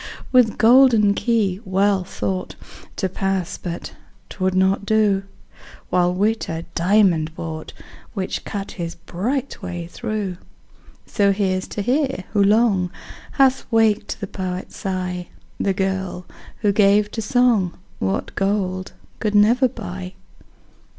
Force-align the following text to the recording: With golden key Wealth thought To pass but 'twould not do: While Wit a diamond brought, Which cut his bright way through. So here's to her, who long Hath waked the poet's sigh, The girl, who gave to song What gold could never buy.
With 0.31 0.57
golden 0.57 1.13
key 1.13 1.59
Wealth 1.63 2.09
thought 2.11 2.55
To 2.95 3.07
pass 3.07 3.55
but 3.59 3.93
'twould 4.29 4.55
not 4.55 4.83
do: 4.83 5.21
While 5.91 6.11
Wit 6.15 6.49
a 6.49 6.65
diamond 6.73 7.35
brought, 7.35 7.71
Which 8.15 8.43
cut 8.43 8.71
his 8.71 8.95
bright 8.95 9.61
way 9.61 9.85
through. 9.85 10.37
So 11.05 11.31
here's 11.31 11.67
to 11.67 11.83
her, 11.83 12.23
who 12.33 12.43
long 12.43 12.89
Hath 13.33 13.71
waked 13.71 14.19
the 14.19 14.25
poet's 14.25 14.75
sigh, 14.75 15.27
The 15.59 15.73
girl, 15.75 16.25
who 16.61 16.71
gave 16.71 17.11
to 17.11 17.21
song 17.21 17.77
What 17.99 18.33
gold 18.33 18.93
could 19.19 19.35
never 19.35 19.67
buy. 19.67 20.13